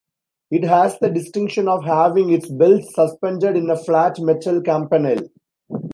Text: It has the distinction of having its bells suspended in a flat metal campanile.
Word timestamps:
It 0.49 0.63
has 0.63 0.97
the 0.97 1.11
distinction 1.11 1.67
of 1.67 1.83
having 1.85 2.31
its 2.31 2.49
bells 2.49 2.91
suspended 2.91 3.55
in 3.55 3.69
a 3.69 3.77
flat 3.77 4.17
metal 4.17 4.59
campanile. 4.59 5.29